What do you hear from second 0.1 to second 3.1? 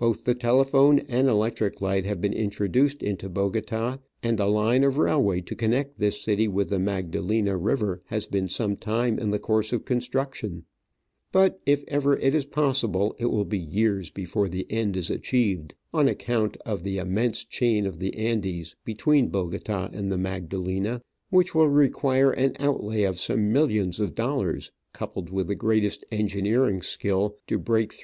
the telephone and electric light have been introduced